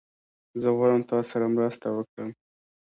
زه 0.61 0.67
غواړم 0.77 1.01
تاسره 1.11 1.47
مرسته 1.55 1.87
وکړم 1.91 2.29